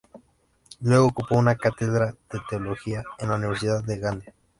[0.79, 4.33] Luego ocupó una cátedra de teología en la Universidad de Gandía.